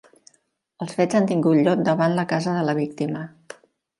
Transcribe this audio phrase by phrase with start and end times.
[0.85, 3.23] Els fets han tingut lloc davant la casa de la víctima.